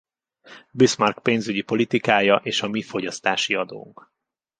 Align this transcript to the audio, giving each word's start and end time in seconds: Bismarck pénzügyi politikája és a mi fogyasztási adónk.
Bismarck 0.71 1.21
pénzügyi 1.21 1.61
politikája 1.61 2.35
és 2.43 2.61
a 2.61 2.67
mi 2.67 2.81
fogyasztási 2.81 3.53
adónk. 3.53 4.09